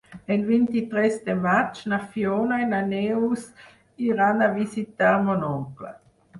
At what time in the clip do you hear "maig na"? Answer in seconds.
1.43-1.99